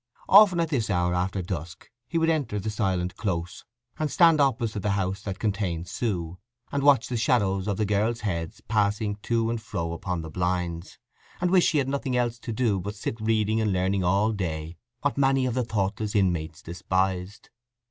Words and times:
Often 0.27 0.59
at 0.61 0.69
this 0.69 0.89
hour 0.89 1.13
after 1.13 1.43
dusk 1.43 1.91
he 2.07 2.17
would 2.17 2.31
enter 2.31 2.59
the 2.59 2.71
silent 2.71 3.15
Close, 3.17 3.65
and 3.99 4.09
stand 4.09 4.41
opposite 4.41 4.79
the 4.81 4.93
house 4.97 5.21
that 5.21 5.37
contained 5.37 5.87
Sue, 5.87 6.39
and 6.71 6.81
watch 6.81 7.07
the 7.07 7.15
shadows 7.15 7.67
of 7.67 7.77
the 7.77 7.85
girls' 7.85 8.21
heads 8.21 8.61
passing 8.61 9.17
to 9.17 9.51
and 9.51 9.61
fro 9.61 9.93
upon 9.93 10.23
the 10.23 10.31
blinds, 10.31 10.97
and 11.39 11.51
wish 11.51 11.73
he 11.73 11.77
had 11.77 11.87
nothing 11.87 12.17
else 12.17 12.39
to 12.39 12.51
do 12.51 12.79
but 12.79 12.95
to 12.95 12.99
sit 12.99 13.21
reading 13.21 13.61
and 13.61 13.71
learning 13.73 14.03
all 14.03 14.31
day 14.31 14.75
what 15.01 15.19
many 15.19 15.45
of 15.45 15.53
the 15.53 15.63
thoughtless 15.63 16.15
inmates 16.15 16.63
despised. 16.63 17.51